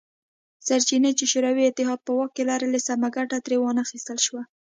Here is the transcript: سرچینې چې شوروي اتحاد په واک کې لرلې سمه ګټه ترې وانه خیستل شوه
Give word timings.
سرچینې 0.67 1.11
چې 1.19 1.25
شوروي 1.31 1.63
اتحاد 1.67 1.99
په 2.03 2.11
واک 2.17 2.31
کې 2.35 2.43
لرلې 2.49 2.79
سمه 2.87 3.07
ګټه 3.17 3.37
ترې 3.45 3.57
وانه 3.59 3.83
خیستل 3.89 4.17
شوه 4.25 4.41